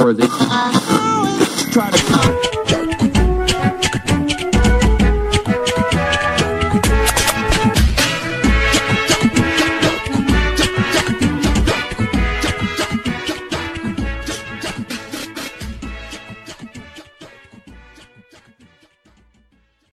trustworthy. 0.00 0.26
Try 1.72 1.90
to. 1.90 2.59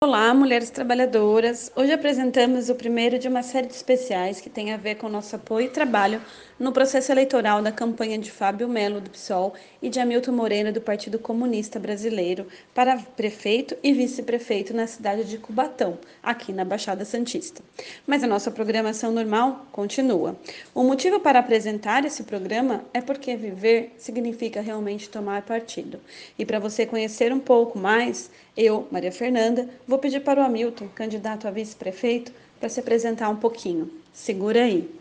Olá, 0.04 0.34
mulheres 0.34 0.68
trabalhadoras! 0.68 1.70
Hoje 1.76 1.92
apresentamos 1.92 2.68
o 2.68 2.74
primeiro 2.74 3.20
de 3.20 3.28
uma 3.28 3.40
série 3.40 3.68
de 3.68 3.74
especiais 3.74 4.40
que 4.40 4.50
tem 4.50 4.72
a 4.72 4.76
ver 4.76 4.96
com 4.96 5.08
nosso 5.08 5.36
apoio 5.36 5.66
e 5.66 5.70
trabalho 5.70 6.20
no 6.58 6.72
processo 6.72 7.12
eleitoral 7.12 7.62
da 7.62 7.70
campanha 7.70 8.18
de 8.18 8.28
Fábio 8.28 8.68
Melo, 8.68 9.00
do 9.00 9.10
PSOL, 9.10 9.54
e 9.80 9.88
de 9.88 10.00
Hamilton 10.00 10.32
Moreira, 10.32 10.72
do 10.72 10.80
Partido 10.80 11.20
Comunista 11.20 11.78
Brasileiro, 11.78 12.48
para 12.74 12.96
prefeito 12.96 13.76
e 13.80 13.92
vice-prefeito 13.92 14.74
na 14.74 14.88
cidade 14.88 15.22
de 15.22 15.38
Cubatão, 15.38 15.96
aqui 16.20 16.52
na 16.52 16.64
Baixada 16.64 17.04
Santista. 17.04 17.62
Mas 18.04 18.24
a 18.24 18.26
nossa 18.26 18.50
programação 18.50 19.12
normal 19.12 19.66
continua. 19.70 20.36
O 20.74 20.82
motivo 20.82 21.20
para 21.20 21.38
apresentar 21.38 22.04
esse 22.04 22.24
programa 22.24 22.84
é 22.92 23.00
porque 23.00 23.36
viver 23.36 23.94
significa 23.98 24.60
realmente 24.60 25.08
tomar 25.08 25.42
partido. 25.42 26.00
E 26.36 26.44
para 26.44 26.58
você 26.58 26.86
conhecer 26.86 27.32
um 27.32 27.40
pouco 27.40 27.78
mais, 27.78 28.30
eu, 28.56 28.86
Maria 28.90 29.12
Fernanda, 29.12 29.68
vou 29.86 29.98
pedir 29.98 30.20
para 30.20 30.40
o 30.40 30.44
Hamilton, 30.44 30.88
candidato 30.94 31.48
a 31.48 31.50
vice-prefeito, 31.50 32.32
para 32.60 32.68
se 32.68 32.80
apresentar 32.80 33.28
um 33.28 33.36
pouquinho. 33.36 33.90
Segura 34.12 34.64
aí. 34.64 34.94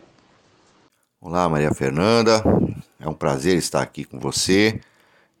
Olá, 1.20 1.48
Maria 1.48 1.72
Fernanda. 1.72 2.42
É 2.98 3.08
um 3.08 3.14
prazer 3.14 3.56
estar 3.56 3.82
aqui 3.82 4.04
com 4.04 4.18
você 4.18 4.80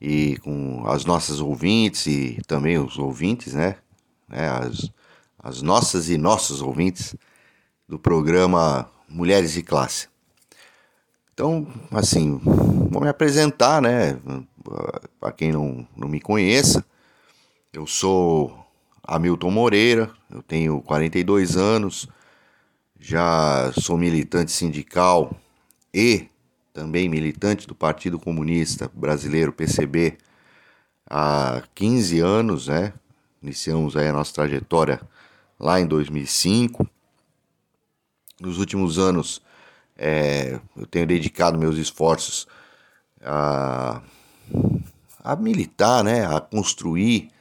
e 0.00 0.36
com 0.38 0.84
as 0.86 1.04
nossas 1.04 1.40
ouvintes 1.40 2.06
e 2.06 2.40
também 2.46 2.78
os 2.78 2.98
ouvintes, 2.98 3.54
né? 3.54 3.76
É, 4.30 4.46
as, 4.46 4.90
as 5.38 5.62
nossas 5.62 6.08
e 6.08 6.16
nossos 6.16 6.62
ouvintes 6.62 7.14
do 7.88 7.98
programa 7.98 8.88
Mulheres 9.08 9.52
de 9.52 9.62
Classe. 9.62 10.08
Então, 11.34 11.66
assim, 11.90 12.38
vou 12.44 13.00
me 13.00 13.08
apresentar, 13.08 13.80
né? 13.80 14.18
Para 15.18 15.32
quem 15.32 15.50
não, 15.50 15.86
não 15.96 16.08
me 16.08 16.20
conheça, 16.20 16.84
eu 17.72 17.86
sou 17.86 18.66
Hamilton 19.02 19.50
Moreira, 19.50 20.10
eu 20.30 20.42
tenho 20.42 20.82
42 20.82 21.56
anos, 21.56 22.06
já 23.00 23.72
sou 23.72 23.96
militante 23.96 24.52
sindical 24.52 25.34
e 25.92 26.28
também 26.74 27.08
militante 27.08 27.66
do 27.66 27.74
Partido 27.74 28.18
Comunista 28.18 28.90
Brasileiro, 28.92 29.52
PCB, 29.52 30.18
há 31.08 31.62
15 31.74 32.20
anos, 32.20 32.68
né? 32.68 32.92
Iniciamos 33.42 33.96
aí 33.96 34.08
a 34.08 34.12
nossa 34.12 34.34
trajetória 34.34 35.00
lá 35.58 35.80
em 35.80 35.86
2005. 35.86 36.86
Nos 38.38 38.58
últimos 38.58 38.98
anos, 38.98 39.40
é, 39.96 40.60
eu 40.76 40.86
tenho 40.86 41.06
dedicado 41.06 41.58
meus 41.58 41.76
esforços 41.76 42.46
a, 43.22 44.02
a 45.24 45.36
militar, 45.36 46.04
né? 46.04 46.26
A 46.26 46.40
construir 46.40 47.32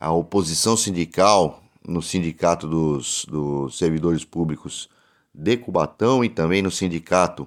a 0.00 0.10
oposição 0.10 0.78
sindical 0.78 1.62
no 1.86 2.00
Sindicato 2.00 2.66
dos, 2.66 3.26
dos 3.26 3.76
Servidores 3.76 4.24
Públicos 4.24 4.88
de 5.34 5.58
Cubatão 5.58 6.24
e 6.24 6.30
também 6.30 6.62
no 6.62 6.70
Sindicato 6.70 7.46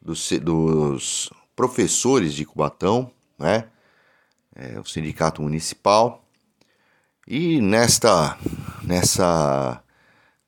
dos, 0.00 0.30
dos 0.40 1.30
Professores 1.56 2.32
de 2.32 2.44
Cubatão, 2.44 3.10
né? 3.36 3.64
É, 4.54 4.78
o 4.78 4.84
Sindicato 4.84 5.42
Municipal. 5.42 6.24
E 7.26 7.60
nesta, 7.60 8.38
nessa 8.84 9.82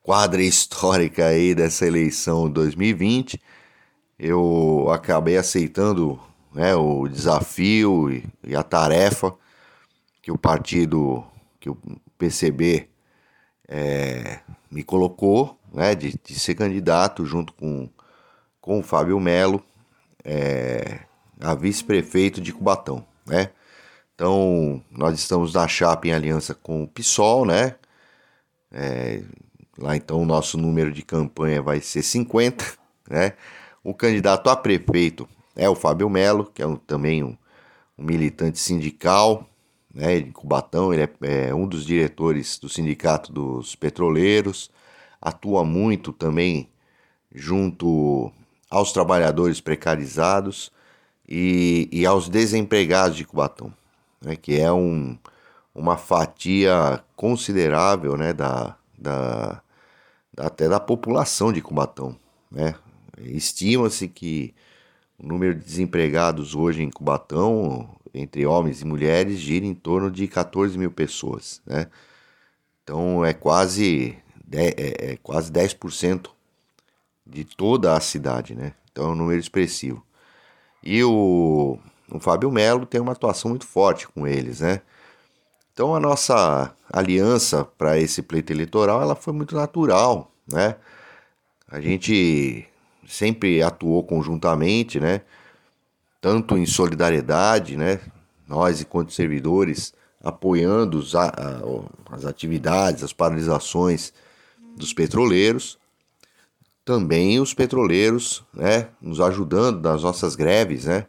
quadra 0.01 0.41
histórica 0.41 1.25
aí 1.25 1.53
dessa 1.53 1.85
eleição 1.85 2.49
2020, 2.49 3.41
eu 4.17 4.87
acabei 4.91 5.35
aceitando 5.35 6.17
né, 6.53 6.73
o 6.73 7.07
desafio 7.09 8.09
e, 8.09 8.23
e 8.43 8.55
a 8.55 8.63
tarefa 8.63 9.33
que 10.27 10.31
o 10.33 10.37
partido, 10.37 11.23
que 11.57 11.69
o 11.69 11.77
PCB 12.17 12.89
é, 13.65 14.41
me 14.69 14.83
colocou, 14.83 15.57
né, 15.73 15.95
de, 15.95 16.19
de, 16.21 16.37
ser 16.37 16.53
candidato 16.53 17.25
junto 17.25 17.53
com, 17.53 17.89
com 18.59 18.79
o 18.79 18.83
Fábio 18.83 19.21
Melo 19.21 19.63
é, 20.25 20.99
a 21.39 21.55
vice-prefeito 21.55 22.41
de 22.41 22.51
Cubatão, 22.51 23.07
né. 23.25 23.51
Então, 24.13 24.83
nós 24.91 25.17
estamos 25.17 25.53
na 25.53 25.65
chapa 25.65 26.09
em 26.09 26.11
aliança 26.11 26.53
com 26.53 26.83
o 26.83 26.87
PSOL, 26.89 27.45
né, 27.45 27.75
é, 28.69 29.23
lá 29.79 29.95
então 29.95 30.21
o 30.21 30.25
nosso 30.25 30.57
número 30.57 30.91
de 30.91 31.03
campanha 31.03 31.61
vai 31.61 31.79
ser 31.79 32.03
50, 32.03 32.65
né, 33.09 33.31
o 33.81 33.93
candidato 33.93 34.49
a 34.49 34.57
prefeito 34.57 35.25
é 35.55 35.69
o 35.69 35.75
Fábio 35.75 36.09
Melo, 36.09 36.51
que 36.53 36.61
é 36.61 36.67
um, 36.67 36.75
também 36.75 37.23
um, 37.23 37.37
um 37.97 38.03
militante 38.03 38.59
sindical, 38.59 39.47
né, 39.97 40.19
em 40.19 40.31
Cubatão, 40.31 40.93
ele 40.93 41.01
é, 41.01 41.09
é, 41.47 41.55
um 41.55 41.67
dos 41.67 41.83
diretores 41.83 42.59
do 42.59 42.69
Sindicato 42.69 43.33
dos 43.33 43.75
Petroleiros, 43.75 44.69
atua 45.19 45.65
muito 45.65 46.13
também 46.13 46.69
junto 47.33 48.31
aos 48.69 48.91
trabalhadores 48.91 49.59
precarizados 49.59 50.71
e, 51.27 51.89
e 51.91 52.05
aos 52.05 52.29
desempregados 52.29 53.17
de 53.17 53.25
Cubatão, 53.25 53.73
né, 54.21 54.35
que 54.35 54.59
é 54.59 54.71
um, 54.71 55.17
uma 55.73 55.97
fatia 55.97 57.03
considerável 57.15 58.15
né, 58.15 58.33
da, 58.33 58.77
da, 58.95 59.63
até 60.37 60.69
da 60.69 60.79
população 60.79 61.51
de 61.51 61.59
Cubatão. 61.59 62.15
Né? 62.51 62.75
Estima-se 63.17 64.07
que 64.07 64.53
o 65.17 65.25
número 65.25 65.55
de 65.55 65.65
desempregados 65.65 66.53
hoje 66.53 66.83
em 66.83 66.89
Cubatão 66.91 67.96
entre 68.13 68.45
homens 68.45 68.81
e 68.81 68.85
mulheres 68.85 69.39
gira 69.39 69.65
em 69.65 69.73
torno 69.73 70.09
de 70.09 70.27
14 70.27 70.77
mil 70.77 70.91
pessoas, 70.91 71.61
né? 71.65 71.87
Então 72.83 73.25
é 73.25 73.33
quase, 73.33 74.17
é, 74.51 75.11
é 75.11 75.17
quase 75.17 75.51
10% 75.51 76.29
de 77.25 77.43
toda 77.43 77.95
a 77.95 77.99
cidade, 77.99 78.55
né? 78.55 78.73
Então 78.91 79.05
é 79.05 79.09
um 79.09 79.15
número 79.15 79.39
expressivo. 79.39 80.03
E 80.81 81.03
o, 81.03 81.77
o 82.09 82.19
Fábio 82.19 82.51
Melo 82.51 82.85
tem 82.85 83.01
uma 83.01 83.11
atuação 83.11 83.49
muito 83.49 83.65
forte 83.65 84.07
com 84.07 84.25
eles, 84.25 84.61
né? 84.61 84.81
Então 85.73 85.93
a 85.93 85.99
nossa 85.99 86.73
aliança 86.91 87.65
para 87.65 87.99
esse 87.99 88.21
pleito 88.21 88.51
eleitoral 88.51 89.01
ela 89.01 89.15
foi 89.15 89.33
muito 89.33 89.55
natural, 89.55 90.31
né? 90.51 90.75
A 91.69 91.81
gente 91.81 92.65
sempre 93.05 93.61
atuou 93.61 94.03
conjuntamente, 94.03 94.99
né? 94.99 95.21
Tanto 96.21 96.57
em 96.57 96.65
solidariedade, 96.65 97.77
né? 97.77 97.99
Nós, 98.47 98.81
enquanto 98.81 99.13
servidores, 99.13 99.93
apoiando 100.23 100.97
os, 100.97 101.15
a, 101.15 101.27
a, 101.27 102.15
as 102.15 102.25
atividades, 102.25 103.03
as 103.03 103.13
paralisações 103.13 104.13
dos 104.75 104.93
petroleiros, 104.93 105.77
também 106.85 107.39
os 107.39 107.53
petroleiros, 107.53 108.45
né? 108.53 108.89
Nos 109.01 109.19
ajudando 109.19 109.81
nas 109.81 110.03
nossas 110.03 110.35
greves, 110.35 110.85
né? 110.85 111.05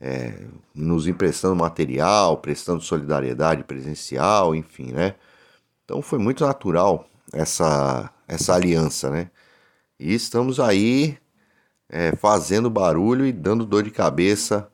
É, 0.00 0.46
nos 0.74 1.06
emprestando 1.06 1.54
material, 1.54 2.38
prestando 2.38 2.80
solidariedade 2.82 3.62
presencial, 3.64 4.54
enfim, 4.54 4.92
né? 4.92 5.14
Então 5.84 6.00
foi 6.00 6.18
muito 6.18 6.44
natural 6.44 7.06
essa, 7.32 8.10
essa 8.26 8.54
aliança, 8.54 9.10
né? 9.10 9.30
E 9.98 10.14
estamos 10.14 10.58
aí 10.58 11.18
é, 11.90 12.14
fazendo 12.16 12.70
barulho 12.70 13.26
e 13.26 13.32
dando 13.32 13.66
dor 13.66 13.82
de 13.82 13.90
cabeça 13.90 14.70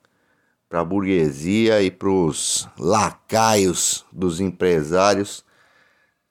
para 0.69 0.81
a 0.81 0.85
burguesia 0.85 1.83
e 1.83 1.91
para 1.91 2.11
os 2.11 2.69
lacaios 2.79 4.05
dos 4.13 4.41
empresários 4.41 5.45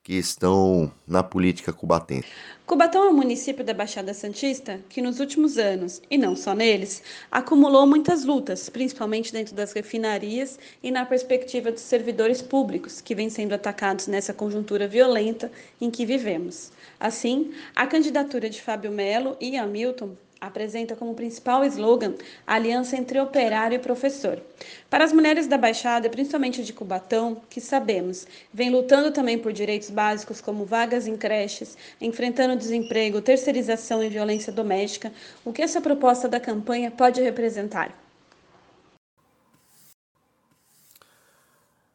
que 0.03 0.13
estão 0.13 0.91
na 1.07 1.23
política 1.23 1.73
cubatense. 1.73 2.27
Cubatão 2.63 3.05
é 3.05 3.09
um 3.09 3.13
município 3.13 3.65
da 3.65 3.73
Baixada 3.73 4.13
Santista 4.13 4.79
que, 4.87 5.01
nos 5.01 5.19
últimos 5.19 5.57
anos, 5.57 5.99
e 6.11 6.17
não 6.17 6.35
só 6.35 6.53
neles, 6.53 7.01
acumulou 7.31 7.87
muitas 7.87 8.23
lutas, 8.23 8.69
principalmente 8.69 9.33
dentro 9.33 9.55
das 9.55 9.73
refinarias 9.73 10.59
e 10.83 10.91
na 10.91 11.05
perspectiva 11.05 11.71
dos 11.71 11.81
servidores 11.81 12.39
públicos, 12.39 13.01
que 13.01 13.15
vêm 13.15 13.31
sendo 13.31 13.53
atacados 13.53 14.05
nessa 14.05 14.33
conjuntura 14.33 14.87
violenta 14.87 15.51
em 15.81 15.89
que 15.89 16.05
vivemos. 16.05 16.71
Assim, 16.99 17.51
a 17.75 17.87
candidatura 17.87 18.47
de 18.47 18.61
Fábio 18.61 18.91
Melo 18.91 19.35
e 19.41 19.57
Hamilton 19.57 20.15
apresenta 20.39 20.95
como 20.95 21.15
principal 21.15 21.63
slogan 21.65 22.13
a 22.45 22.55
aliança 22.55 22.95
entre 22.95 23.19
operário 23.19 23.75
e 23.75 23.79
professor. 23.79 24.41
Para 24.89 25.03
as 25.03 25.11
mulheres 25.11 25.47
da 25.47 25.57
Baixada, 25.57 26.09
principalmente 26.09 26.63
de 26.63 26.73
Cubatão, 26.73 27.41
que 27.49 27.59
sabemos, 27.61 28.27
vem 28.53 28.69
lutando 28.69 29.11
também 29.11 29.37
por 29.37 29.51
direitos 29.51 29.89
básicos 29.89 30.41
como 30.41 30.65
vagas 30.65 31.07
em 31.07 31.17
creches, 31.17 31.77
enfrentando 31.99 32.55
desemprego, 32.55 33.21
terceirização 33.21 34.03
e 34.03 34.09
violência 34.09 34.51
doméstica, 34.51 35.11
o 35.43 35.51
que 35.51 35.61
essa 35.61 35.81
proposta 35.81 36.27
da 36.27 36.39
campanha 36.39 36.91
pode 36.91 37.21
representar? 37.21 37.93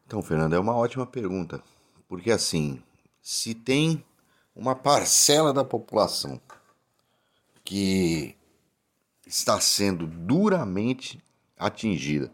Então, 0.07 0.21
Fernando, 0.23 0.55
é 0.55 0.59
uma 0.59 0.77
ótima 0.77 1.07
pergunta, 1.07 1.63
porque 2.09 2.33
assim, 2.33 2.83
se 3.23 3.55
tem 3.55 4.05
uma 4.57 4.75
parcela 4.75 5.53
da 5.53 5.65
população 5.65 6.41
que 7.71 8.35
está 9.25 9.61
sendo 9.61 10.05
duramente 10.05 11.23
atingida 11.57 12.29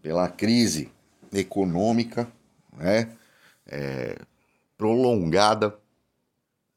pela 0.00 0.28
crise 0.28 0.92
econômica, 1.32 2.30
né, 2.74 3.16
é, 3.66 4.16
prolongada, 4.78 5.76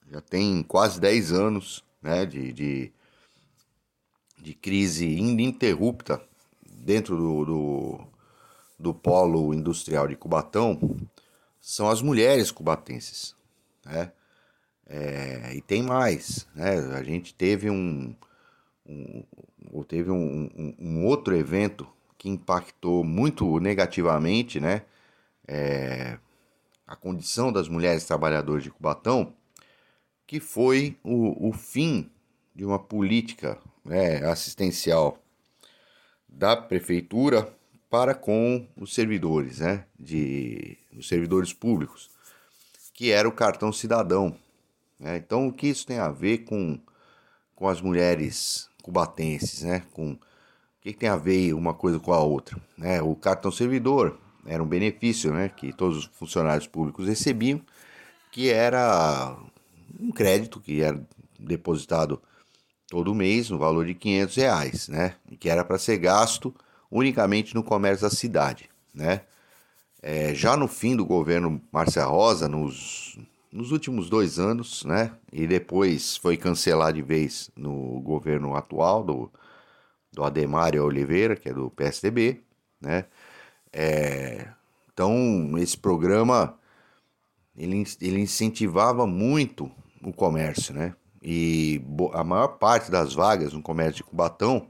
já 0.09 0.19
tem 0.21 0.63
quase 0.63 0.99
10 0.99 1.33
anos 1.33 1.83
né, 2.01 2.25
de, 2.25 2.51
de, 2.51 2.91
de 4.39 4.55
crise 4.55 5.05
ininterrupta 5.05 6.19
dentro 6.67 7.15
do, 7.15 7.45
do, 7.45 8.07
do 8.79 8.91
polo 8.91 9.53
industrial 9.53 10.07
de 10.07 10.15
Cubatão, 10.15 10.97
são 11.61 11.87
as 11.91 12.01
mulheres 12.01 12.49
cubatenses. 12.49 13.35
Né? 13.85 14.11
É, 14.87 15.53
e 15.55 15.61
tem 15.61 15.81
mais, 15.81 16.47
né? 16.55 16.77
A 16.95 17.03
gente 17.03 17.33
teve 17.33 17.69
um, 17.69 18.15
um 18.85 19.23
teve 19.87 20.11
um, 20.11 20.49
um, 20.55 20.75
um, 20.79 21.05
outro 21.05 21.35
evento 21.35 21.87
que 22.17 22.29
impactou 22.29 23.03
muito 23.03 23.59
negativamente, 23.59 24.59
né? 24.59 24.83
É, 25.47 26.17
a 26.85 26.95
condição 26.95 27.51
das 27.51 27.67
mulheres 27.67 28.05
trabalhadoras 28.05 28.63
de 28.63 28.71
Cubatão, 28.71 29.33
que 30.25 30.39
foi 30.39 30.97
o, 31.03 31.49
o 31.49 31.53
fim 31.53 32.09
de 32.55 32.65
uma 32.65 32.79
política 32.79 33.57
né, 33.83 34.23
assistencial 34.25 35.17
da 36.27 36.55
prefeitura 36.55 37.53
para 37.89 38.15
com 38.15 38.67
os 38.75 38.93
servidores, 38.93 39.59
né, 39.59 39.85
de 39.99 40.77
os 40.97 41.07
servidores 41.07 41.53
públicos, 41.53 42.09
que 42.93 43.11
era 43.11 43.27
o 43.27 43.31
cartão 43.31 43.71
cidadão. 43.71 44.35
Né? 44.99 45.17
Então, 45.17 45.47
o 45.47 45.53
que 45.53 45.67
isso 45.67 45.85
tem 45.85 45.99
a 45.99 46.09
ver 46.09 46.39
com, 46.39 46.79
com 47.55 47.67
as 47.67 47.81
mulheres 47.81 48.69
cubatenses, 48.81 49.63
né? 49.63 49.83
Com 49.93 50.11
o 50.11 50.19
que, 50.81 50.93
tem 50.93 51.09
a 51.09 51.15
ver 51.15 51.53
uma 51.53 51.73
coisa 51.73 51.99
com 51.99 52.13
a 52.13 52.19
outra, 52.19 52.57
né? 52.77 53.01
O 53.01 53.15
cartão 53.15 53.51
servidor 53.51 54.19
era 54.45 54.61
um 54.61 54.67
benefício, 54.67 55.33
né, 55.33 55.49
que 55.49 55.71
todos 55.71 55.97
os 55.97 56.05
funcionários 56.05 56.67
públicos 56.67 57.07
recebiam, 57.07 57.61
que 58.31 58.49
era 58.49 59.37
um 59.99 60.11
crédito 60.11 60.59
que 60.59 60.81
era 60.81 61.01
depositado 61.39 62.21
todo 62.87 63.15
mês 63.15 63.49
no 63.49 63.57
valor 63.57 63.85
de 63.85 63.93
500 63.93 64.35
reais, 64.35 64.87
né, 64.87 65.15
e 65.29 65.37
que 65.37 65.49
era 65.49 65.63
para 65.63 65.77
ser 65.77 65.97
gasto 65.97 66.53
unicamente 66.91 67.55
no 67.55 67.63
comércio 67.63 68.07
da 68.07 68.13
cidade, 68.13 68.69
né. 68.93 69.21
É, 70.01 70.35
já 70.35 70.57
no 70.57 70.67
fim 70.67 70.97
do 70.97 71.05
governo 71.05 71.61
Márcia 71.71 72.03
Rosa, 72.03 72.49
nos, 72.49 73.17
nos 73.53 73.71
últimos 73.71 74.09
dois 74.09 74.39
anos, 74.39 74.83
né, 74.83 75.11
e 75.31 75.45
depois 75.45 76.17
foi 76.17 76.35
cancelado 76.35 76.95
de 76.95 77.03
vez 77.03 77.51
no 77.55 78.01
governo 78.01 78.55
atual 78.55 79.03
do, 79.03 79.31
do 80.11 80.23
Ademário 80.23 80.83
Oliveira, 80.83 81.35
que 81.35 81.49
é 81.49 81.53
do 81.53 81.69
PSDB, 81.69 82.41
né, 82.81 83.05
é, 83.71 84.47
então, 84.93 85.57
esse 85.57 85.77
programa 85.77 86.57
ele, 87.57 87.83
ele 88.01 88.19
incentivava 88.21 89.07
muito 89.07 89.71
o 90.03 90.13
comércio, 90.13 90.73
né? 90.73 90.95
E 91.21 91.81
a 92.13 92.23
maior 92.23 92.49
parte 92.59 92.91
das 92.91 93.13
vagas 93.13 93.53
no 93.53 93.61
comércio 93.61 93.97
de 93.97 94.03
Cubatão 94.03 94.69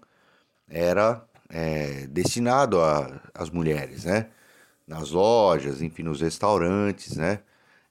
era 0.70 1.26
é, 1.50 2.08
destinado 2.08 2.78
às 3.34 3.50
mulheres, 3.50 4.06
né? 4.06 4.30
Nas 4.88 5.12
lojas, 5.12 5.82
enfim, 5.82 6.04
nos 6.04 6.22
restaurantes, 6.22 7.18
né? 7.18 7.40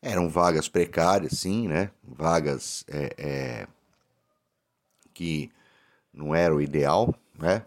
Eram 0.03 0.29
vagas 0.29 0.69
precárias, 0.69 1.39
sim, 1.39 1.69
né? 1.69 1.91
Vagas 2.03 2.85
é, 2.89 3.15
é, 3.17 3.67
que 5.15 5.51
não 6.13 6.35
era 6.35 6.55
o 6.55 6.61
ideal, 6.61 7.15
né? 7.39 7.65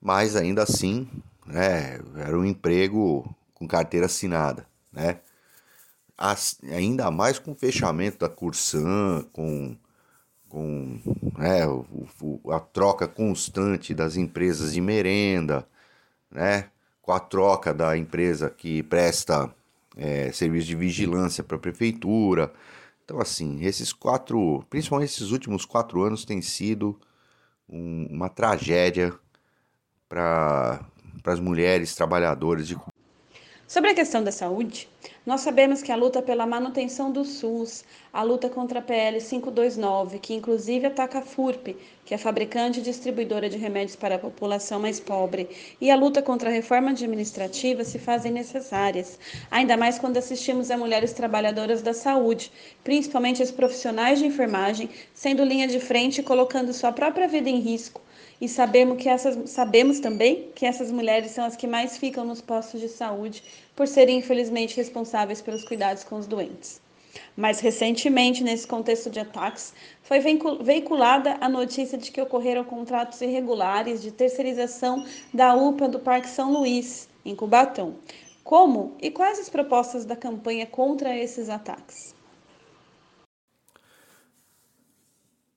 Mas 0.00 0.34
ainda 0.34 0.62
assim 0.62 1.08
né? 1.46 2.00
Era 2.16 2.38
um 2.38 2.44
emprego 2.44 3.24
com 3.52 3.66
carteira 3.66 4.06
assinada, 4.06 4.66
né? 4.92 5.20
As, 6.16 6.58
ainda 6.70 7.10
mais 7.10 7.38
com 7.38 7.52
o 7.52 7.56
fechamento 7.56 8.18
da 8.18 8.28
Cursan, 8.28 9.24
com, 9.32 9.76
com 10.48 11.00
né, 11.36 11.66
o, 11.66 11.84
o, 12.20 12.52
a 12.52 12.60
troca 12.60 13.08
constante 13.08 13.92
das 13.92 14.16
empresas 14.16 14.72
de 14.72 14.80
merenda, 14.80 15.66
né? 16.30 16.70
Com 17.02 17.12
a 17.12 17.20
troca 17.20 17.74
da 17.74 17.96
empresa 17.96 18.48
que 18.48 18.82
presta 18.84 19.52
é, 19.96 20.32
serviço 20.32 20.66
de 20.66 20.76
vigilância 20.76 21.44
para 21.44 21.56
a 21.56 21.60
prefeitura. 21.60 22.52
Então, 23.04 23.20
assim, 23.20 23.64
esses 23.64 23.92
quatro, 23.92 24.64
principalmente 24.70 25.10
esses 25.10 25.30
últimos 25.30 25.64
quatro 25.64 26.02
anos, 26.02 26.24
tem 26.24 26.40
sido 26.40 26.98
um, 27.68 28.06
uma 28.10 28.28
tragédia 28.28 29.12
para 30.08 30.84
as 31.24 31.40
mulheres 31.40 31.94
trabalhadoras 31.94 32.66
de 32.68 32.76
Sobre 33.66 33.90
a 33.90 33.94
questão 33.94 34.22
da 34.22 34.30
saúde, 34.30 34.86
nós 35.24 35.40
sabemos 35.40 35.82
que 35.82 35.90
a 35.90 35.96
luta 35.96 36.20
pela 36.20 36.46
manutenção 36.46 37.10
do 37.10 37.24
SUS, 37.24 37.82
a 38.12 38.22
luta 38.22 38.50
contra 38.50 38.80
a 38.80 38.82
PL 38.82 39.18
529, 39.18 40.18
que 40.18 40.34
inclusive 40.34 40.86
ataca 40.86 41.20
a 41.20 41.22
FURP, 41.22 41.74
que 42.04 42.12
é 42.12 42.18
fabricante 42.18 42.80
e 42.80 42.82
distribuidora 42.82 43.48
de 43.48 43.56
remédios 43.56 43.96
para 43.96 44.16
a 44.16 44.18
população 44.18 44.78
mais 44.78 45.00
pobre, 45.00 45.48
e 45.80 45.90
a 45.90 45.96
luta 45.96 46.20
contra 46.20 46.50
a 46.50 46.52
reforma 46.52 46.90
administrativa 46.90 47.84
se 47.84 47.98
fazem 47.98 48.30
necessárias, 48.30 49.18
ainda 49.50 49.78
mais 49.78 49.98
quando 49.98 50.18
assistimos 50.18 50.70
a 50.70 50.76
mulheres 50.76 51.14
trabalhadoras 51.14 51.80
da 51.80 51.94
saúde, 51.94 52.52
principalmente 52.84 53.42
as 53.42 53.50
profissionais 53.50 54.18
de 54.18 54.26
enfermagem, 54.26 54.90
sendo 55.14 55.42
linha 55.42 55.66
de 55.66 55.80
frente 55.80 56.20
e 56.20 56.22
colocando 56.22 56.74
sua 56.74 56.92
própria 56.92 57.26
vida 57.26 57.48
em 57.48 57.60
risco 57.60 58.03
e 58.40 58.48
sabemos, 58.48 59.02
que 59.02 59.08
essas, 59.08 59.50
sabemos 59.50 60.00
também 60.00 60.48
que 60.54 60.66
essas 60.66 60.90
mulheres 60.90 61.30
são 61.30 61.44
as 61.44 61.56
que 61.56 61.66
mais 61.66 61.96
ficam 61.96 62.24
nos 62.24 62.40
postos 62.40 62.80
de 62.80 62.88
saúde 62.88 63.42
por 63.74 63.86
serem 63.86 64.18
infelizmente 64.18 64.76
responsáveis 64.76 65.40
pelos 65.40 65.64
cuidados 65.64 66.04
com 66.04 66.16
os 66.16 66.26
doentes. 66.26 66.80
Mais 67.36 67.60
recentemente, 67.60 68.42
nesse 68.42 68.66
contexto 68.66 69.10
de 69.10 69.20
ataques, 69.20 69.72
foi 70.02 70.18
veiculada 70.20 71.36
a 71.40 71.48
notícia 71.48 71.96
de 71.96 72.10
que 72.10 72.20
ocorreram 72.20 72.64
contratos 72.64 73.20
irregulares 73.20 74.02
de 74.02 74.10
terceirização 74.10 75.04
da 75.32 75.54
UPA 75.54 75.88
do 75.88 76.00
Parque 76.00 76.28
São 76.28 76.52
Luís, 76.52 77.08
em 77.24 77.34
Cubatão. 77.34 77.96
Como 78.42 78.96
e 79.00 79.10
quais 79.10 79.38
as 79.38 79.48
propostas 79.48 80.04
da 80.04 80.14
campanha 80.16 80.66
contra 80.66 81.16
esses 81.16 81.48
ataques? 81.48 82.14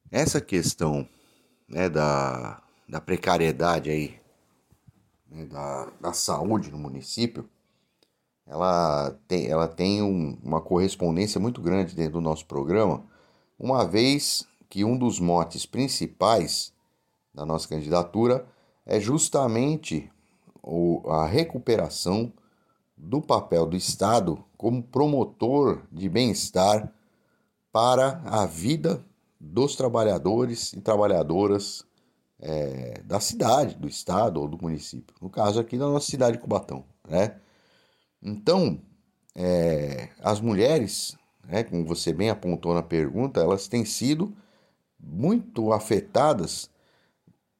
Essa 0.09 0.39
questão 0.39 1.07
né, 1.67 1.89
da, 1.89 2.61
da 2.87 3.01
precariedade 3.01 3.89
aí, 3.89 4.19
né, 5.29 5.45
da, 5.45 5.91
da 5.99 6.13
saúde 6.13 6.71
no 6.71 6.77
município, 6.77 7.49
ela 8.45 9.11
tem, 9.27 9.47
ela 9.47 9.67
tem 9.67 10.01
um, 10.01 10.37
uma 10.41 10.61
correspondência 10.61 11.39
muito 11.39 11.61
grande 11.61 11.93
dentro 11.93 12.13
do 12.13 12.21
nosso 12.21 12.45
programa, 12.45 13.03
uma 13.59 13.85
vez 13.85 14.47
que 14.69 14.85
um 14.85 14.97
dos 14.97 15.19
motes 15.19 15.65
principais 15.65 16.73
da 17.33 17.45
nossa 17.45 17.67
candidatura 17.67 18.47
é 18.85 18.99
justamente 18.99 20.09
o, 20.63 21.01
a 21.09 21.25
recuperação 21.25 22.31
do 22.95 23.21
papel 23.21 23.65
do 23.65 23.75
Estado 23.75 24.43
como 24.57 24.81
promotor 24.81 25.83
de 25.91 26.09
bem-estar 26.09 26.91
para 27.71 28.21
a 28.25 28.45
vida 28.45 29.05
dos 29.39 29.75
trabalhadores 29.75 30.73
e 30.73 30.81
trabalhadoras 30.81 31.85
é, 32.39 33.01
da 33.03 33.19
cidade, 33.19 33.75
do 33.75 33.87
estado 33.87 34.39
ou 34.39 34.47
do 34.47 34.61
município. 34.61 35.15
No 35.21 35.29
caso 35.29 35.59
aqui 35.59 35.77
da 35.77 35.85
nossa 35.87 36.09
cidade 36.09 36.37
de 36.37 36.43
Cubatão, 36.43 36.85
né? 37.07 37.35
Então, 38.21 38.81
é, 39.35 40.09
as 40.19 40.39
mulheres, 40.41 41.15
né, 41.47 41.63
como 41.63 41.85
você 41.85 42.11
bem 42.11 42.29
apontou 42.29 42.73
na 42.73 42.83
pergunta, 42.83 43.39
elas 43.39 43.67
têm 43.67 43.85
sido 43.85 44.35
muito 44.99 45.71
afetadas 45.71 46.69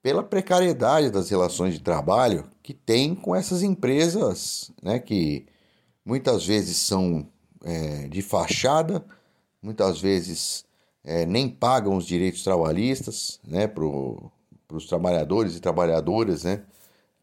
pela 0.01 0.23
precariedade 0.23 1.11
das 1.11 1.29
relações 1.29 1.73
de 1.73 1.81
trabalho 1.81 2.49
que 2.63 2.73
tem 2.73 3.13
com 3.13 3.35
essas 3.35 3.61
empresas, 3.61 4.71
né, 4.81 4.99
que 4.99 5.45
muitas 6.03 6.45
vezes 6.45 6.77
são 6.77 7.27
é, 7.63 8.07
de 8.07 8.21
fachada, 8.21 9.05
muitas 9.61 9.99
vezes 9.99 10.65
é, 11.03 11.25
nem 11.25 11.49
pagam 11.49 11.95
os 11.95 12.05
direitos 12.05 12.43
trabalhistas 12.43 13.39
né, 13.45 13.67
os 14.75 14.85
trabalhadores 14.85 15.55
e 15.55 15.59
trabalhadoras 15.59 16.43
né, 16.43 16.63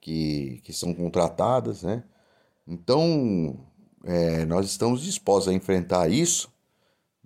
que, 0.00 0.60
que 0.64 0.72
são 0.72 0.94
contratadas. 0.94 1.82
Né? 1.82 2.02
Então, 2.66 3.58
é, 4.04 4.44
nós 4.46 4.66
estamos 4.66 5.02
dispostos 5.02 5.52
a 5.52 5.56
enfrentar 5.56 6.10
isso, 6.10 6.50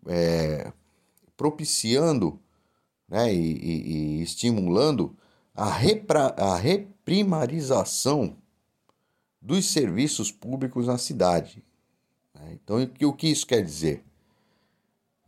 é, 0.06 0.72
propiciando 1.37 2.38
né, 3.08 3.32
e, 3.32 3.38
e, 3.38 4.18
e 4.18 4.22
estimulando 4.22 5.16
a, 5.54 5.70
repra, 5.70 6.34
a 6.37 6.56
reprimarização 6.56 8.37
dos 9.40 9.66
serviços 9.66 10.30
públicos 10.30 10.87
na 10.87 10.98
cidade. 10.98 11.62
Né? 12.34 12.58
Então, 12.62 12.76
o 13.08 13.12
que 13.12 13.28
isso 13.28 13.46
quer 13.46 13.62
dizer? 13.62 14.04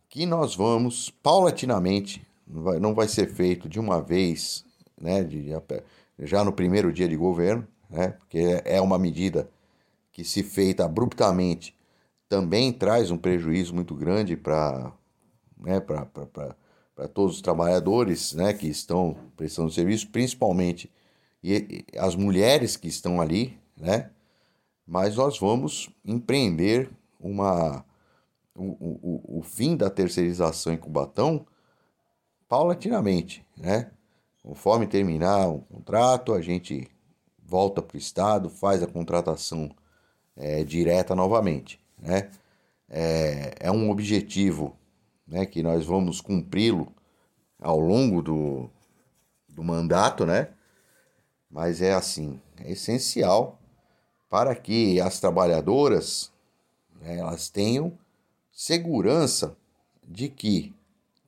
Que 0.09 0.27
nós 0.27 0.55
vamos, 0.55 1.11
paulatinamente, 1.23 2.27
não 2.47 2.63
vai, 2.63 2.81
não 2.81 2.95
vai 2.95 3.09
ser 3.09 3.33
feito 3.33 3.69
de 3.69 3.79
uma 3.79 4.01
vez, 4.01 4.65
né, 5.01 5.25
de, 5.25 5.51
já 6.19 6.45
no 6.45 6.53
primeiro 6.53 6.93
dia 6.93 7.09
de 7.09 7.17
governo, 7.17 7.67
né, 7.89 8.09
porque 8.19 8.61
é 8.65 8.81
uma 8.81 8.99
medida 8.99 9.51
que, 10.13 10.25
se 10.25 10.43
feita 10.43 10.85
abruptamente, 10.85 11.75
também 12.29 12.73
traz 12.73 13.11
um 13.11 13.19
prejuízo 13.19 13.75
muito 13.75 13.95
grande 13.95 14.37
para 14.37 14.93
né, 15.59 15.81
todos 17.13 17.37
os 17.37 17.43
trabalhadores 17.43 18.35
né, 18.35 18.53
que 18.53 18.69
estão 18.69 19.17
prestando 19.37 19.71
serviço, 19.71 20.09
principalmente 20.11 20.91
e, 21.43 21.85
e 21.93 21.99
as 21.99 22.15
mulheres 22.15 22.77
que 22.77 22.89
estão 22.89 23.21
ali, 23.21 23.59
né? 23.77 24.11
Mas 24.87 25.17
nós 25.17 25.39
vamos 25.39 25.89
empreender 26.05 26.91
uma 27.19 27.85
o, 28.55 28.65
o, 28.81 29.39
o 29.39 29.43
fim 29.43 29.77
da 29.77 29.89
terceirização 29.89 30.73
em 30.73 30.77
Cubatão 30.77 31.47
paulatinamente, 32.49 33.45
né? 33.57 33.91
Conforme 34.43 34.87
terminar 34.87 35.49
o 35.49 35.61
contrato, 35.61 36.33
a 36.33 36.41
gente 36.41 36.89
volta 37.39 37.83
para 37.83 37.97
o 37.97 37.99
Estado, 37.99 38.49
faz 38.49 38.83
a 38.83 38.87
contratação 38.87 39.71
é, 40.37 40.65
direta 40.65 41.15
novamente, 41.15 41.81
né? 41.99 42.31
É, 42.89 43.55
é 43.61 43.71
um 43.71 43.91
objetivo 43.91 44.77
né, 45.27 45.47
que 45.47 45.63
nós 45.63 45.85
vamos 45.85 46.21
cumpri-lo 46.21 46.93
ao 47.61 47.79
longo 47.79 48.21
do, 48.23 48.71
do 49.49 49.63
mandato, 49.63 50.27
né? 50.27 50.49
Mas 51.49 51.83
é 51.83 51.93
assim, 51.93 52.41
é 52.57 52.73
essencial 52.73 53.59
para 54.29 54.55
que 54.55 55.01
as 55.01 55.21
trabalhadoras 55.21 56.33
né, 57.01 57.19
elas 57.19 57.49
tenham 57.49 57.99
segurança 58.53 59.57
de 60.03 60.29
que 60.29 60.75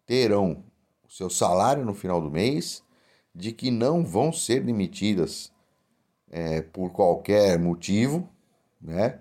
terão 0.07 0.65
o 1.05 1.11
seu 1.11 1.29
salário 1.29 1.85
no 1.85 1.95
final 1.95 2.21
do 2.21 2.31
mês, 2.31 2.83
de 3.35 3.53
que 3.53 3.71
não 3.71 4.05
vão 4.05 4.33
ser 4.33 4.63
demitidas 4.65 5.53
é, 6.31 6.63
por 6.63 6.91
qualquer 6.91 7.59
motivo, 7.59 8.29
né? 8.81 9.21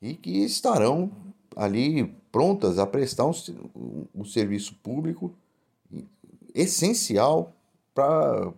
E 0.00 0.14
que 0.14 0.44
estarão 0.44 1.10
ali 1.56 2.04
prontas 2.30 2.78
a 2.78 2.86
prestar 2.86 3.26
um, 3.26 3.32
um 4.14 4.24
serviço 4.24 4.74
público 4.76 5.34
essencial 6.54 7.52
para 7.94 8.52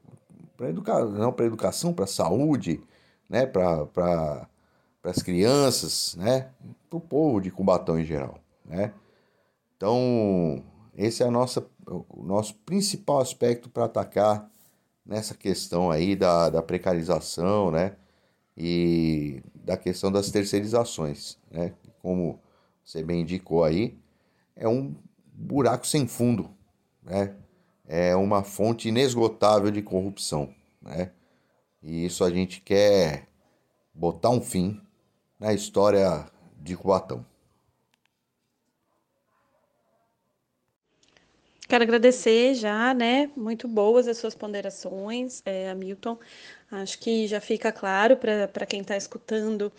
para 0.56 0.68
educa 0.68 1.06
não 1.06 1.32
para 1.32 1.46
educação, 1.46 1.94
para 1.94 2.06
saúde, 2.06 2.82
né, 3.26 3.46
para 3.46 3.86
pra, 3.86 4.46
as 5.04 5.22
crianças, 5.22 6.14
né, 6.16 6.50
para 6.90 6.98
o 6.98 7.00
povo 7.00 7.40
de 7.40 7.50
Cubatão 7.50 7.98
em 7.98 8.04
geral, 8.04 8.38
né. 8.66 8.92
Então 9.74 10.62
esse 11.04 11.22
é 11.22 11.26
a 11.26 11.30
nossa, 11.30 11.66
o 11.86 12.22
nosso 12.22 12.54
principal 12.66 13.20
aspecto 13.20 13.68
para 13.70 13.86
atacar 13.86 14.50
nessa 15.04 15.34
questão 15.34 15.90
aí 15.90 16.14
da, 16.14 16.50
da 16.50 16.62
precarização, 16.62 17.70
né, 17.70 17.96
e 18.56 19.42
da 19.54 19.76
questão 19.76 20.12
das 20.12 20.30
terceirizações, 20.30 21.38
né, 21.50 21.72
como 22.02 22.38
você 22.84 23.02
bem 23.02 23.22
indicou 23.22 23.64
aí, 23.64 23.98
é 24.54 24.68
um 24.68 24.94
buraco 25.32 25.86
sem 25.86 26.06
fundo, 26.06 26.50
né? 27.02 27.34
É 27.86 28.14
uma 28.14 28.44
fonte 28.44 28.88
inesgotável 28.88 29.70
de 29.70 29.82
corrupção, 29.82 30.54
né? 30.82 31.12
E 31.82 32.04
isso 32.04 32.22
a 32.24 32.30
gente 32.30 32.60
quer 32.60 33.26
botar 33.94 34.30
um 34.30 34.40
fim 34.40 34.80
na 35.38 35.52
história 35.52 36.26
de 36.58 36.76
Cubatão. 36.76 37.24
Quero 41.70 41.84
agradecer 41.84 42.54
já, 42.54 42.92
né? 42.92 43.30
Muito 43.36 43.68
boas 43.68 44.08
as 44.08 44.18
suas 44.18 44.34
ponderações, 44.34 45.40
é, 45.46 45.70
Hamilton. 45.70 46.18
Acho 46.68 46.98
que 46.98 47.28
já 47.28 47.40
fica 47.40 47.70
claro 47.70 48.16
para 48.16 48.66
quem 48.66 48.80
está 48.80 48.96
escutando 48.96 49.70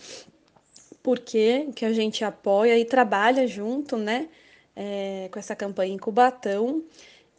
por 1.03 1.19
que 1.19 1.67
a 1.81 1.91
gente 1.91 2.23
apoia 2.23 2.79
e 2.79 2.85
trabalha 2.85 3.45
junto, 3.45 3.97
né? 3.97 4.29
É, 4.73 5.27
com 5.33 5.37
essa 5.37 5.53
campanha 5.53 5.93
em 5.93 5.97
Cubatão. 5.97 6.81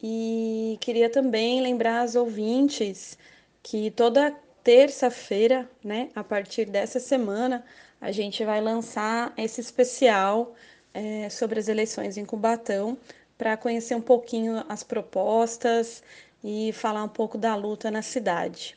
E 0.02 0.76
queria 0.82 1.09
também 1.09 1.62
lembrar 1.62 2.02
as 2.02 2.14
ouvintes 2.14 3.16
que 3.62 3.90
toda 3.90 4.37
terça-feira, 4.62 5.66
né, 5.82 6.11
a 6.14 6.23
partir 6.23 6.66
dessa 6.66 7.00
semana, 7.00 7.64
a 7.99 8.12
gente 8.12 8.44
vai 8.44 8.61
lançar 8.61 9.32
esse 9.38 9.62
especial 9.62 10.54
é, 10.92 11.30
sobre 11.30 11.59
as 11.59 11.68
eleições 11.68 12.18
em 12.18 12.26
Cubatão 12.26 12.99
para 13.42 13.56
conhecer 13.56 13.96
um 13.96 14.00
pouquinho 14.00 14.62
as 14.68 14.84
propostas 14.84 16.00
e 16.44 16.72
falar 16.72 17.02
um 17.02 17.08
pouco 17.08 17.37
da 17.37 17.56
luta 17.56 17.90
na 17.90 18.00
cidade. 18.00 18.76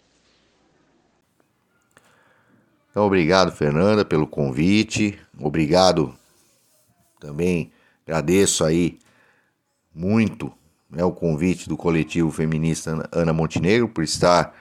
Então, 2.90 3.06
obrigado, 3.06 3.52
Fernanda, 3.52 4.04
pelo 4.04 4.26
convite. 4.26 5.20
Obrigado 5.40 6.16
também, 7.20 7.72
agradeço 8.08 8.66
aí 8.66 8.98
muito 9.94 10.52
né, 10.90 11.04
o 11.04 11.12
convite 11.12 11.70
do 11.70 11.78
coletivo 11.78 12.32
feminista 12.32 13.08
Ana 13.12 13.34
Montenegro 13.34 13.88
por 13.88 14.04
estar 14.04 14.52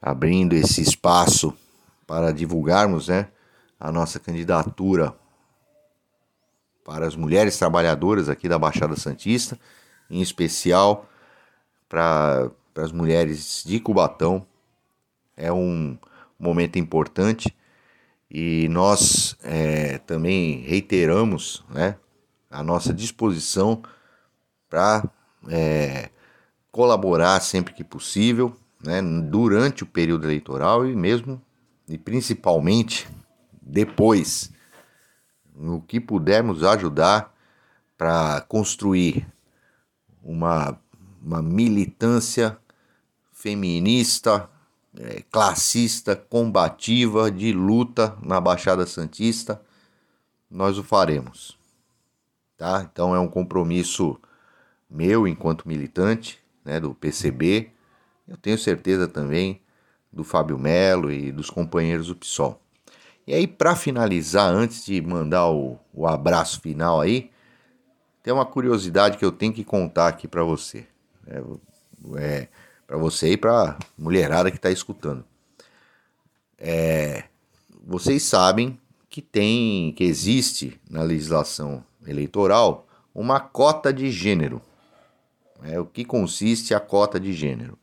abrindo 0.00 0.52
esse 0.52 0.80
espaço 0.80 1.52
para 2.06 2.32
divulgarmos 2.32 3.08
né, 3.08 3.26
a 3.80 3.90
nossa 3.90 4.20
candidatura 4.20 5.12
para 6.84 7.06
as 7.06 7.16
mulheres 7.16 7.56
trabalhadoras 7.58 8.28
aqui 8.28 8.48
da 8.48 8.58
Baixada 8.58 8.96
Santista, 8.96 9.58
em 10.10 10.20
especial 10.20 11.08
para, 11.88 12.50
as 12.76 12.92
mulheres 12.92 13.62
de 13.66 13.78
Cubatão. 13.80 14.46
É 15.36 15.52
um 15.52 15.98
momento 16.38 16.78
importante 16.78 17.54
e 18.30 18.68
nós 18.68 19.36
é, 19.42 19.98
também 19.98 20.60
reiteramos 20.60 21.64
né, 21.68 21.96
a 22.50 22.62
nossa 22.62 22.92
disposição 22.92 23.82
para 24.68 25.04
é, 25.48 26.10
colaborar 26.70 27.40
sempre 27.40 27.74
que 27.74 27.82
possível, 27.82 28.56
né, 28.82 29.02
durante 29.02 29.82
o 29.82 29.86
período 29.86 30.26
eleitoral 30.26 30.86
e 30.86 30.94
mesmo 30.94 31.40
e 31.88 31.98
principalmente 31.98 33.08
depois, 33.60 34.52
no 35.54 35.80
que 35.80 36.00
pudermos 36.00 36.64
ajudar 36.64 37.34
para 37.96 38.40
construir 38.42 39.26
uma, 40.22 40.78
uma 41.22 41.42
militância 41.42 42.56
feminista 43.32 44.48
é, 44.98 45.22
classista, 45.30 46.16
combativa, 46.16 47.30
de 47.30 47.52
luta 47.52 48.16
na 48.22 48.40
Baixada 48.40 48.86
Santista, 48.86 49.60
nós 50.50 50.78
o 50.78 50.82
faremos. 50.82 51.56
Tá? 52.56 52.86
Então 52.90 53.14
é 53.14 53.20
um 53.20 53.28
compromisso 53.28 54.18
meu 54.88 55.26
enquanto 55.26 55.68
militante 55.68 56.38
né, 56.64 56.80
do 56.80 56.94
PCB, 56.94 57.70
eu 58.28 58.36
tenho 58.36 58.58
certeza 58.58 59.08
também 59.08 59.60
do 60.12 60.24
Fábio 60.24 60.58
Melo 60.58 61.10
e 61.10 61.32
dos 61.32 61.50
companheiros 61.50 62.08
do 62.08 62.16
PSOL. 62.16 62.59
E 63.30 63.32
aí, 63.32 63.46
para 63.46 63.76
finalizar, 63.76 64.52
antes 64.52 64.84
de 64.84 65.00
mandar 65.00 65.48
o, 65.48 65.78
o 65.94 66.04
abraço 66.04 66.60
final 66.60 67.00
aí, 67.00 67.30
tem 68.24 68.34
uma 68.34 68.44
curiosidade 68.44 69.16
que 69.16 69.24
eu 69.24 69.30
tenho 69.30 69.52
que 69.52 69.62
contar 69.62 70.08
aqui 70.08 70.26
para 70.26 70.42
você. 70.42 70.84
É, 71.28 71.40
é, 72.16 72.48
para 72.88 72.96
você 72.96 73.30
e 73.30 73.36
para 73.36 73.78
mulherada 73.96 74.50
que 74.50 74.56
está 74.56 74.68
escutando. 74.68 75.24
É, 76.58 77.22
vocês 77.86 78.24
sabem 78.24 78.76
que 79.08 79.22
tem, 79.22 79.92
que 79.92 80.02
existe 80.02 80.80
na 80.90 81.04
legislação 81.04 81.84
eleitoral 82.04 82.84
uma 83.14 83.38
cota 83.38 83.92
de 83.92 84.10
gênero. 84.10 84.60
É, 85.62 85.78
o 85.78 85.86
que 85.86 86.04
consiste 86.04 86.74
a 86.74 86.80
cota 86.80 87.20
de 87.20 87.32
gênero? 87.32 87.78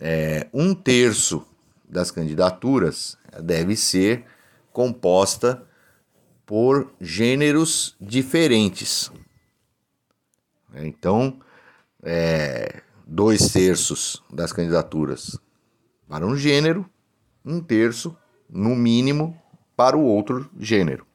É, 0.00 0.48
um 0.52 0.74
terço 0.74 1.46
das 1.88 2.10
candidaturas 2.10 3.16
deve 3.40 3.76
ser 3.76 4.26
composta 4.76 5.66
por 6.44 6.92
gêneros 7.00 7.96
diferentes. 7.98 9.10
Então, 10.74 11.40
é, 12.02 12.82
dois 13.06 13.50
terços 13.52 14.22
das 14.30 14.52
candidaturas 14.52 15.40
para 16.06 16.26
um 16.26 16.36
gênero, 16.36 16.84
um 17.42 17.58
terço, 17.58 18.14
no 18.50 18.76
mínimo, 18.76 19.34
para 19.74 19.96
o 19.96 20.04
outro 20.04 20.50
gênero. 20.60 21.06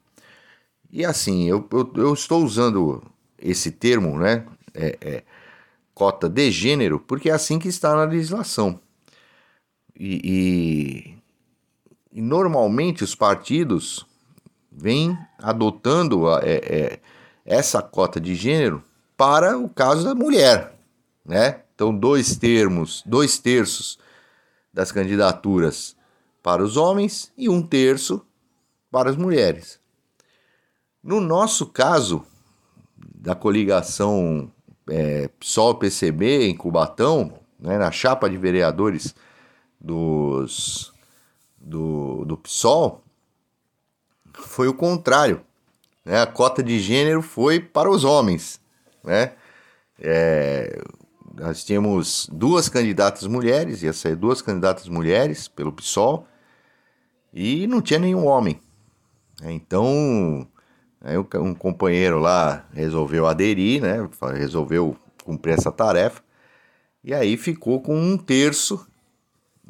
E 0.91 1.06
assim, 1.06 1.48
eu, 1.48 1.70
eu, 1.72 1.94
eu 1.98 2.13
estou 2.15 2.44
usando 2.44 3.03
esse 3.38 3.70
termo, 3.70 4.18
né? 4.18 4.44
É, 4.74 4.98
é, 5.00 5.24
cota 5.94 6.27
de 6.27 6.50
gênero, 6.50 7.00
porque 7.00 7.30
é 7.30 7.34
assim 7.34 7.60
que 7.60 7.68
está 7.68 7.96
na 7.96 8.06
legislação. 8.06 8.80
E, 9.96 10.20
e, 10.24 11.21
e 12.12 12.22
normalmente 12.22 13.03
os 13.03 13.15
partidos 13.15 14.06
vem 14.72 15.18
adotando 15.38 16.30
é, 16.39 16.53
é, 16.53 17.00
essa 17.46 17.82
cota 17.82 18.20
de 18.20 18.36
gênero 18.36 18.84
para 19.18 19.58
o 19.58 19.70
caso 19.70 20.03
da 20.03 20.15
mulher, 20.15 20.75
né? 21.25 21.62
Então, 21.74 21.96
dois 21.96 22.36
termos, 22.36 23.03
dois 23.06 23.38
terços 23.38 23.98
das 24.74 24.91
candidaturas 24.91 25.96
para 26.44 26.63
os 26.63 26.77
homens 26.77 27.32
e 27.38 27.50
um 27.50 27.62
terço 27.62 28.25
para 28.89 29.10
as 29.10 29.15
mulheres. 29.15 29.80
No 31.03 31.20
nosso 31.20 31.65
caso, 31.65 32.24
da 33.15 33.34
coligação 33.34 34.51
é, 34.89 35.27
PSOL-PCB 35.39 36.48
em 36.48 36.56
Cubatão, 36.56 37.34
né, 37.60 37.77
na 37.77 37.91
chapa 37.91 38.30
de 38.30 38.38
vereadores 38.38 39.15
dos, 39.80 40.91
do, 41.62 42.25
do 42.25 42.38
PSOL, 42.38 43.03
foi 44.34 44.68
o 44.68 44.74
contrário. 44.74 45.41
Né? 46.03 46.20
A 46.20 46.27
cota 46.27 46.63
de 46.63 46.80
gênero 46.80 47.22
foi 47.22 47.60
para 47.60 47.89
os 47.89 48.03
homens. 48.03 48.60
Né? 49.03 49.34
É, 50.00 50.82
nós 51.36 51.63
tínhamos 51.63 52.27
duas 52.32 52.68
candidatas 52.68 53.27
mulheres, 53.27 53.84
ia 53.84 53.94
sair 53.94 54.15
duas 54.15 54.41
candidatas 54.41 54.88
mulheres 54.88 55.48
pelo 55.48 55.72
PSOL, 55.72 56.27
e 57.34 57.65
não 57.68 57.82
tinha 57.82 58.00
nenhum 58.00 58.25
homem. 58.25 58.60
Então, 59.44 60.48
aí 61.00 61.18
um 61.18 61.53
companheiro 61.53 62.20
lá 62.20 62.65
resolveu 62.74 63.25
aderir, 63.25 63.82
né? 63.82 64.08
resolveu 64.34 64.98
cumprir 65.24 65.53
essa 65.53 65.72
tarefa, 65.72 66.22
e 67.03 67.13
aí 67.13 67.38
ficou 67.38 67.82
com 67.82 67.96
um 67.96 68.18
terço 68.18 68.86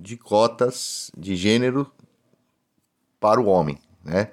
de 0.02 0.18
cotas 0.18 1.12
de 1.16 1.36
gênero 1.36 1.90
para 3.20 3.40
o 3.40 3.46
homem. 3.46 3.78
Né? 4.04 4.30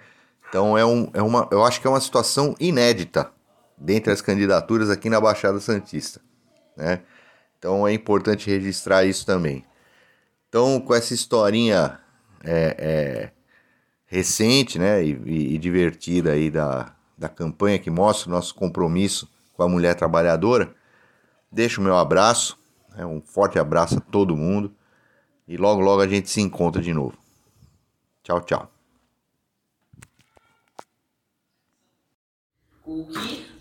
Então, 0.49 0.79
é, 0.79 0.85
um, 0.85 1.11
é 1.13 1.21
uma, 1.21 1.47
eu 1.51 1.63
acho 1.63 1.81
que 1.81 1.87
é 1.87 1.91
uma 1.91 2.01
situação 2.01 2.57
inédita 2.59 3.31
dentre 3.77 4.11
as 4.11 4.23
candidaturas 4.23 4.89
aqui 4.89 5.11
na 5.11 5.21
Baixada 5.21 5.61
Santista. 5.61 6.21
Né? 6.75 7.03
Então 7.59 7.87
é 7.87 7.93
importante 7.93 8.49
registrar 8.49 9.05
isso 9.05 9.27
também. 9.27 9.65
Então, 10.49 10.81
com 10.81 10.95
essa 10.95 11.13
historinha 11.13 12.01
é, 12.43 12.77
é, 12.79 13.31
recente 14.07 14.79
né, 14.79 15.05
e, 15.05 15.55
e, 15.55 15.59
divertida 15.59 16.33
aí 16.33 16.51
da, 16.51 16.95
da 17.17 17.29
campanha 17.29 17.79
que 17.79 17.91
mostra 17.91 18.31
o 18.31 18.33
nosso 18.33 18.55
compromisso 18.55 19.29
com 19.53 19.63
a 19.63 19.69
mulher 19.69 19.95
trabalhadora, 19.95 20.75
deixo 21.53 21.81
o 21.81 21.85
meu 21.85 21.97
abraço, 21.99 22.59
né, 22.97 23.05
um 23.05 23.21
forte 23.21 23.59
abraço 23.59 23.99
a 23.99 24.01
todo 24.01 24.35
mundo 24.35 24.73
e 25.49 25.57
logo 25.57 25.81
logo 25.81 26.03
a 26.03 26.07
gente 26.07 26.29
se 26.29 26.41
encontra 26.41 26.83
de 26.83 26.93
novo. 26.93 27.17
Tchau, 28.23 28.41
tchau. 28.43 28.71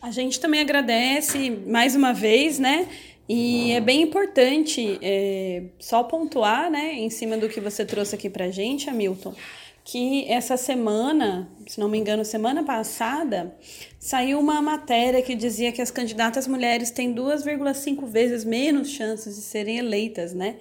A 0.01 0.12
gente 0.12 0.39
também 0.39 0.62
agradece 0.62 1.50
mais 1.50 1.96
uma 1.96 2.13
vez, 2.13 2.60
né? 2.60 2.88
E 3.27 3.72
é 3.72 3.82
bem 3.82 4.01
importante 4.01 5.00
é, 5.01 5.63
só 5.79 6.03
pontuar, 6.03 6.72
né, 6.72 6.94
em 6.94 7.10
cima 7.10 7.38
do 7.38 7.50
que 7.50 7.60
você 7.60 7.86
trouxe 7.86 8.15
aqui 8.15 8.29
pra 8.29 8.50
gente, 8.50 8.89
Hamilton, 8.89 9.36
que 9.84 10.25
essa 10.32 10.56
semana, 10.56 11.50
se 11.67 11.77
não 11.77 11.89
me 11.89 11.98
engano, 11.98 12.24
semana 12.24 12.63
passada, 12.63 13.53
saiu 14.00 14.39
uma 14.39 14.62
matéria 14.62 15.22
que 15.22 15.36
dizia 15.36 15.74
que 15.74 15.82
as 15.82 15.91
candidatas 15.91 16.47
mulheres 16.47 16.89
têm 16.89 17.13
2,5 17.13 18.06
vezes 18.06 18.45
menos 18.45 18.89
chances 18.89 19.36
de 19.36 19.41
serem 19.41 19.78
eleitas, 19.78 20.34
né? 20.34 20.56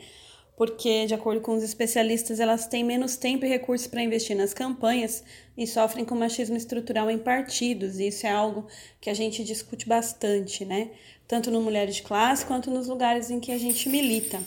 Porque, 0.57 1.05
de 1.07 1.15
acordo 1.15 1.43
com 1.43 1.55
os 1.55 1.63
especialistas, 1.63 2.41
elas 2.41 2.67
têm 2.67 2.83
menos 2.83 3.17
tempo 3.17 3.45
e 3.45 3.49
recursos 3.49 3.87
para 3.87 4.03
investir 4.03 4.35
nas 4.35 4.55
campanhas 4.55 5.23
e 5.57 5.67
sofrem 5.67 6.05
com 6.05 6.15
machismo 6.15 6.57
estrutural 6.57 7.11
em 7.11 7.19
partidos. 7.19 7.99
E 7.99 8.09
isso 8.09 8.27
é 8.27 8.31
algo 8.31 8.67
que 9.01 9.11
a 9.11 9.15
gente 9.15 9.45
discute 9.45 9.87
bastante, 9.87 10.65
né? 10.65 10.91
Tanto 11.29 11.51
no 11.51 11.61
Mulheres 11.61 11.97
de 11.97 12.03
Classe 12.03 12.47
quanto 12.47 12.71
nos 12.71 12.89
lugares 12.89 13.31
em 13.31 13.39
que 13.39 13.53
a 13.53 13.59
gente 13.59 13.89
milita. 13.91 14.41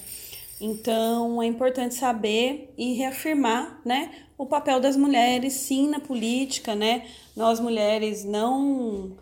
Então, 0.59 1.41
é 1.41 1.45
importante 1.45 1.93
saber 1.93 2.73
e 2.77 2.93
reafirmar, 2.93 3.79
né, 3.85 4.11
o 4.37 4.45
papel 4.45 4.79
das 4.79 4.97
mulheres, 4.97 5.53
sim, 5.53 5.89
na 5.89 5.99
política, 5.99 6.75
né? 6.75 7.05
Nós 7.35 7.59
mulheres 7.59 8.25
não 8.25 9.15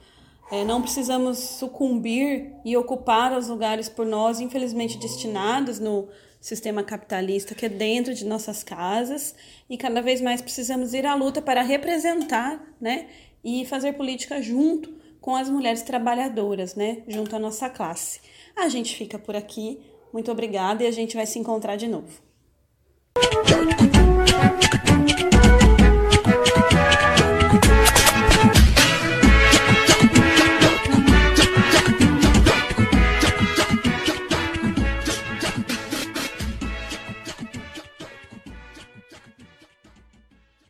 é, 0.49 0.63
não 0.63 0.81
precisamos 0.81 1.37
sucumbir 1.37 2.53
e 2.63 2.77
ocupar 2.77 3.37
os 3.37 3.49
lugares 3.49 3.89
por 3.89 4.05
nós, 4.05 4.39
infelizmente, 4.39 4.97
destinados 4.97 5.79
no 5.79 6.07
sistema 6.47 6.81
capitalista 6.81 7.53
que 7.53 7.65
é 7.65 7.69
dentro 7.69 8.13
de 8.13 8.25
nossas 8.25 8.63
casas 8.63 9.35
e 9.69 9.77
cada 9.77 10.01
vez 10.01 10.21
mais 10.21 10.41
precisamos 10.41 10.93
ir 10.93 11.05
à 11.05 11.13
luta 11.13 11.41
para 11.41 11.61
representar, 11.61 12.61
né, 12.79 13.07
e 13.43 13.65
fazer 13.65 13.93
política 13.93 14.41
junto 14.41 14.95
com 15.19 15.35
as 15.35 15.49
mulheres 15.49 15.81
trabalhadoras, 15.81 16.73
né, 16.73 17.03
junto 17.07 17.35
à 17.35 17.39
nossa 17.39 17.69
classe. 17.69 18.21
A 18.55 18.69
gente 18.69 18.95
fica 18.95 19.19
por 19.19 19.35
aqui. 19.35 19.79
Muito 20.13 20.31
obrigada 20.31 20.83
e 20.83 20.87
a 20.87 20.91
gente 20.91 21.17
vai 21.17 21.25
se 21.25 21.37
encontrar 21.37 21.75
de 21.75 21.87
novo. 21.87 22.21